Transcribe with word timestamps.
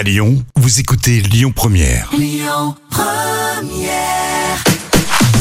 À 0.00 0.02
Lyon, 0.02 0.42
vous 0.56 0.80
écoutez 0.80 1.20
Lyon 1.20 1.52
Première. 1.54 2.10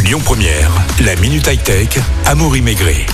Lyon 0.04 0.20
Première, 0.20 0.70
la 1.00 1.16
minute 1.16 1.48
high-tech, 1.48 1.98
Amaury 2.26 2.62
Maigret. 2.62 3.06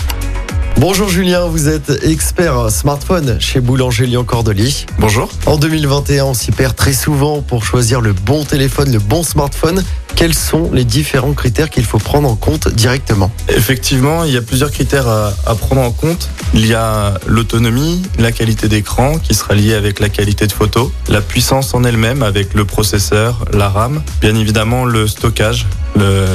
Bonjour 0.78 1.08
Julien, 1.08 1.46
vous 1.46 1.70
êtes 1.70 2.04
expert 2.04 2.70
smartphone 2.70 3.40
chez 3.40 3.62
Boulanger 3.62 4.06
Lyon 4.08 4.26
Cordelier. 4.26 4.70
Bonjour. 5.00 5.30
En 5.46 5.56
2021, 5.58 6.26
on 6.26 6.34
s'y 6.34 6.52
perd 6.52 6.76
très 6.76 6.92
souvent 6.92 7.42
pour 7.42 7.64
choisir 7.64 8.02
le 8.02 8.12
bon 8.12 8.44
téléphone, 8.44 8.92
le 8.92 9.00
bon 9.00 9.24
smartphone. 9.24 9.82
Quels 10.18 10.34
sont 10.34 10.72
les 10.74 10.84
différents 10.84 11.34
critères 11.34 11.70
qu'il 11.70 11.86
faut 11.86 11.98
prendre 11.98 12.30
en 12.30 12.36
compte 12.36 12.68
directement? 12.68 13.32
Effectivement, 13.48 14.26
il 14.26 14.34
y 14.34 14.38
a 14.38 14.42
plusieurs 14.42 14.70
critères 14.70 15.08
à, 15.08 15.34
à 15.46 15.56
prendre 15.56 15.82
en 15.82 15.92
compte. 15.92 16.30
Il 16.54 16.66
y 16.66 16.74
a 16.74 17.14
l'autonomie, 17.26 18.02
la 18.20 18.34
qualité 18.34 18.68
d'écran 18.68 19.18
qui 19.18 19.34
sera 19.34 19.56
liée 19.56 19.76
avec 19.76 20.02
la 20.02 20.10
qualité 20.10 20.46
de 20.46 20.52
photo, 20.52 20.92
la 21.08 21.22
puissance 21.22 21.74
en 21.74 21.86
elle-même 21.86 22.22
avec 22.22 22.54
le 22.54 22.66
processeur, 22.66 23.46
la 23.54 23.70
RAM, 23.70 24.04
bien 24.20 24.36
évidemment 24.36 24.84
le 24.84 25.08
stockage, 25.08 25.68
le, 25.96 26.26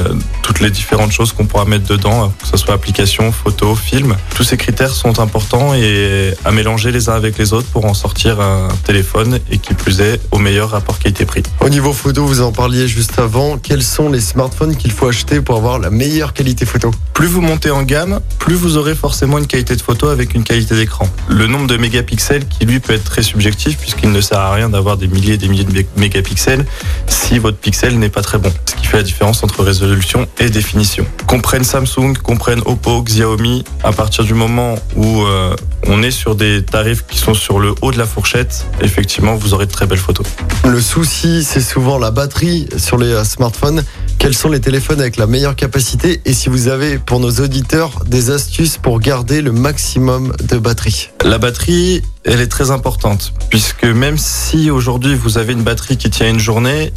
toutes 0.41 0.59
les 0.59 0.69
différentes 0.69 1.11
choses 1.11 1.31
qu'on 1.33 1.45
pourra 1.45 1.65
mettre 1.65 1.87
dedans, 1.87 2.33
que 2.41 2.47
ce 2.47 2.57
soit 2.57 2.73
application, 2.73 3.31
photo, 3.31 3.75
film. 3.75 4.15
Tous 4.35 4.43
ces 4.43 4.57
critères 4.57 4.91
sont 4.93 5.19
importants 5.19 5.73
et 5.73 6.33
à 6.45 6.51
mélanger 6.51 6.91
les 6.91 7.09
uns 7.09 7.13
avec 7.13 7.37
les 7.37 7.53
autres 7.53 7.67
pour 7.67 7.85
en 7.85 7.93
sortir 7.93 8.39
un 8.41 8.67
téléphone 8.83 9.39
et 9.49 9.57
qui 9.57 9.73
plus 9.73 10.01
est 10.01 10.19
au 10.31 10.37
meilleur 10.39 10.71
rapport 10.71 10.99
qualité-prix. 10.99 11.43
Au 11.59 11.69
niveau 11.69 11.93
photo, 11.93 12.25
vous 12.25 12.41
en 12.41 12.51
parliez 12.51 12.87
juste 12.87 13.19
avant. 13.19 13.57
Quels 13.57 13.83
sont 13.83 14.09
les 14.09 14.21
smartphones 14.21 14.75
qu'il 14.75 14.91
faut 14.91 15.07
acheter 15.07 15.41
pour 15.41 15.57
avoir 15.57 15.79
la 15.79 15.89
meilleure 15.89 16.33
qualité 16.33 16.65
photo? 16.65 16.91
Plus 17.13 17.27
vous 17.27 17.41
montez 17.41 17.69
en 17.71 17.83
gamme, 17.83 18.19
plus 18.39 18.55
vous 18.55 18.77
aurez 18.77 18.95
forcément 18.95 19.37
une 19.37 19.47
qualité 19.47 19.75
de 19.75 19.81
photo 19.81 20.07
avec 20.07 20.33
une 20.33 20.43
qualité 20.43 20.75
d'écran. 20.75 21.07
Le 21.27 21.47
nombre 21.47 21.67
de 21.67 21.77
mégapixels 21.77 22.47
qui 22.47 22.65
lui 22.65 22.79
peut 22.79 22.93
être 22.93 23.03
très 23.03 23.21
subjectif 23.21 23.77
puisqu'il 23.77 24.11
ne 24.11 24.21
sert 24.21 24.39
à 24.39 24.53
rien 24.53 24.69
d'avoir 24.69 24.97
des 24.97 25.07
milliers 25.07 25.33
et 25.33 25.37
des 25.37 25.47
milliers 25.47 25.63
de 25.63 25.71
mé- 25.71 25.85
mégapixels 25.97 26.65
si 27.07 27.37
votre 27.39 27.57
pixel 27.57 27.99
n'est 27.99 28.09
pas 28.09 28.21
très 28.21 28.37
bon. 28.37 28.51
Ce 28.65 28.75
qui 28.75 28.85
fait 28.87 28.97
la 28.97 29.03
différence 29.03 29.43
entre 29.43 29.50
résolution 29.59 30.27
et 30.39 30.49
définition. 30.49 31.05
Qu'on 31.27 31.41
prenne 31.41 31.63
Samsung, 31.63 32.13
qu'on 32.23 32.37
prenne 32.37 32.61
Oppo, 32.65 33.01
Xiaomi, 33.03 33.63
à 33.83 33.91
partir 33.91 34.23
du 34.23 34.33
moment 34.33 34.75
où 34.95 35.23
euh, 35.23 35.55
on 35.87 36.03
est 36.03 36.11
sur 36.11 36.35
des 36.35 36.63
tarifs 36.63 37.05
qui 37.07 37.17
sont 37.17 37.33
sur 37.33 37.59
le 37.59 37.73
haut 37.81 37.91
de 37.91 37.97
la 37.97 38.05
fourchette, 38.05 38.65
effectivement 38.81 39.35
vous 39.35 39.53
aurez 39.53 39.65
de 39.65 39.71
très 39.71 39.87
belles 39.87 39.97
photos. 39.97 40.25
Le 40.65 40.79
souci, 40.79 41.43
c'est 41.43 41.61
souvent 41.61 41.97
la 41.97 42.11
batterie 42.11 42.67
sur 42.77 42.97
les 42.97 43.11
euh, 43.11 43.23
smartphones. 43.23 43.83
Quels 44.17 44.35
sont 44.35 44.49
les 44.49 44.61
téléphones 44.61 45.01
avec 45.01 45.17
la 45.17 45.25
meilleure 45.25 45.55
capacité? 45.55 46.21
Et 46.25 46.33
si 46.33 46.49
vous 46.49 46.67
avez 46.67 46.99
pour 46.99 47.19
nos 47.19 47.31
auditeurs 47.31 48.03
des 48.05 48.29
astuces 48.29 48.77
pour 48.77 48.99
garder 48.99 49.41
le 49.41 49.51
maximum 49.51 50.33
de 50.47 50.57
batterie? 50.57 51.09
La 51.23 51.39
batterie, 51.39 52.03
elle 52.23 52.39
est 52.39 52.47
très 52.47 52.71
importante, 52.71 53.33
puisque 53.49 53.83
même 53.83 54.17
si 54.17 54.69
aujourd'hui 54.69 55.15
vous 55.15 55.37
avez 55.37 55.53
une 55.53 55.63
batterie 55.63 55.97
qui 55.97 56.09
tient 56.09 56.29
une 56.29 56.39
journée, 56.39 56.93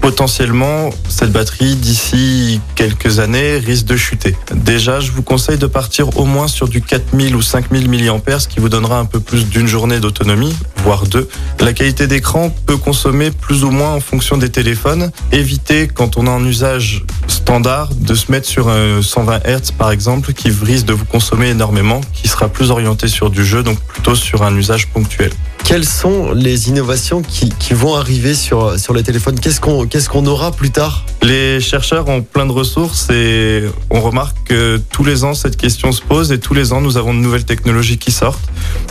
potentiellement 0.00 0.90
cette 1.08 1.32
batterie 1.32 1.74
d'ici 1.74 2.60
quelques 2.76 3.18
années 3.18 3.58
risque 3.58 3.86
de 3.86 3.96
chuter. 3.96 4.36
Déjà, 4.54 5.00
je 5.00 5.10
vous 5.10 5.22
conseille 5.22 5.58
de 5.58 5.66
partir 5.66 6.16
au 6.16 6.24
moins 6.24 6.46
sur 6.46 6.68
du 6.68 6.80
4000 6.80 7.34
ou 7.34 7.42
5000 7.42 7.90
mAh, 7.90 8.38
ce 8.38 8.48
qui 8.48 8.60
vous 8.60 8.68
donnera 8.68 8.98
un 8.98 9.04
peu 9.04 9.20
plus 9.20 9.46
d'une 9.48 9.66
journée 9.66 9.98
d'autonomie, 9.98 10.54
voire 10.84 11.06
deux. 11.06 11.28
La 11.60 11.72
qualité 11.72 12.06
d'écran 12.06 12.50
peut 12.66 12.76
consommer 12.76 13.30
plus 13.30 13.64
ou 13.64 13.70
moins 13.70 13.94
en 13.94 14.00
fonction 14.00 14.36
des 14.36 14.50
téléphones. 14.50 15.10
Évitez, 15.32 15.88
quand 15.88 16.16
on 16.16 16.26
est 16.26 16.30
en 16.30 16.44
usage 16.44 17.04
standard, 17.28 17.90
de 17.94 18.14
se 18.14 18.30
mettre 18.30 18.46
sur 18.46 18.68
un 18.68 19.02
120 19.02 19.40
Hz 19.46 19.72
par 19.76 19.90
exemple, 19.90 20.32
qui 20.32 20.50
risque 20.50 20.86
de 20.86 20.92
vous 20.92 21.04
consommer 21.04 21.48
énormément, 21.48 22.00
qui 22.12 22.28
sera 22.28 22.48
plus 22.48 22.70
orienté 22.70 23.08
sur 23.08 23.30
du 23.30 23.44
jeu, 23.44 23.62
donc 23.62 23.78
plutôt 23.80 24.14
sur 24.14 24.42
un 24.42 24.54
usage 24.56 24.88
ponctuel. 24.88 25.30
Quelles 25.68 25.84
sont 25.84 26.32
les 26.32 26.70
innovations 26.70 27.20
qui, 27.20 27.50
qui 27.50 27.74
vont 27.74 27.94
arriver 27.94 28.34
sur, 28.34 28.78
sur 28.78 28.94
les 28.94 29.02
téléphones? 29.02 29.38
Qu'est-ce 29.38 29.60
qu'on 29.60 29.86
qu'est-ce 29.86 30.08
qu'on 30.08 30.24
aura 30.24 30.50
plus 30.50 30.70
tard? 30.70 31.04
Les 31.20 31.60
chercheurs 31.60 32.08
ont 32.08 32.22
plein 32.22 32.46
de 32.46 32.52
ressources 32.52 33.10
et 33.10 33.64
on 33.90 34.00
remarque 34.00 34.36
que 34.46 34.80
tous 34.90 35.04
les 35.04 35.24
ans 35.24 35.34
cette 35.34 35.58
question 35.58 35.92
se 35.92 36.00
pose 36.00 36.32
et 36.32 36.40
tous 36.40 36.54
les 36.54 36.72
ans 36.72 36.80
nous 36.80 36.96
avons 36.96 37.12
de 37.12 37.18
nouvelles 37.18 37.44
technologies 37.44 37.98
qui 37.98 38.12
sortent. 38.12 38.48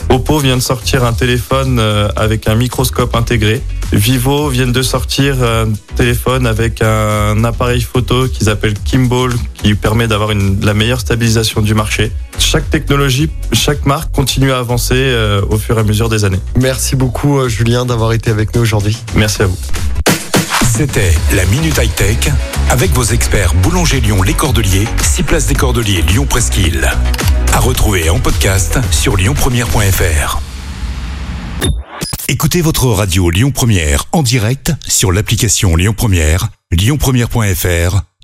Oppo 0.08 0.38
vient 0.38 0.56
de 0.56 0.62
sortir 0.62 1.04
un 1.04 1.12
téléphone 1.12 1.78
euh, 1.80 2.08
avec 2.14 2.46
un 2.46 2.54
microscope 2.54 3.16
intégré. 3.16 3.60
Vivo 3.92 4.48
vient 4.48 4.68
de 4.68 4.82
sortir 4.82 5.42
un 5.42 5.72
téléphone 5.96 6.46
avec 6.46 6.80
un 6.80 7.42
appareil 7.42 7.80
photo 7.80 8.27
qu'ils 8.28 8.48
appellent 8.48 8.74
Kimball 8.84 9.32
qui 9.54 9.74
permet 9.74 10.06
d'avoir 10.08 10.30
une- 10.30 10.64
la 10.64 10.74
meilleure 10.74 11.00
stabilisation 11.00 11.60
du 11.60 11.74
marché. 11.74 12.12
Chaque 12.38 12.68
technologie, 12.70 13.28
chaque 13.52 13.84
marque 13.86 14.12
continue 14.12 14.52
à 14.52 14.58
avancer 14.58 14.94
euh, 14.96 15.42
au 15.50 15.58
fur 15.58 15.76
et 15.76 15.80
à 15.80 15.84
mesure 15.84 16.08
des 16.08 16.24
années. 16.24 16.40
Merci 16.56 16.96
beaucoup 16.96 17.38
euh, 17.38 17.48
Julien 17.48 17.84
d'avoir 17.86 18.12
été 18.12 18.30
avec 18.30 18.54
nous 18.54 18.60
aujourd'hui. 18.62 18.96
Merci 19.14 19.42
à 19.42 19.46
vous. 19.46 19.58
C'était 20.70 21.12
la 21.34 21.44
minute 21.46 21.76
high-tech 21.82 22.30
avec 22.70 22.92
vos 22.92 23.02
experts 23.02 23.52
Boulanger 23.54 24.00
Lyon 24.00 24.22
Les 24.22 24.34
Cordeliers, 24.34 24.86
6 25.02 25.22
places 25.24 25.46
des 25.46 25.54
Cordeliers 25.56 26.02
Lyon 26.02 26.26
Presqu'île. 26.28 26.88
À 27.52 27.58
retrouver 27.58 28.08
en 28.10 28.20
podcast 28.20 28.78
sur 28.92 29.16
lyonpremière.fr. 29.16 30.38
Écoutez 32.28 32.60
votre 32.60 32.86
radio 32.86 33.30
Lyon 33.30 33.50
Première 33.50 34.04
en 34.12 34.22
direct 34.22 34.72
sur 34.86 35.10
l'application 35.10 35.74
Lyon 35.74 35.94
Première, 35.96 36.48
lyonpremière.fr 36.70 38.02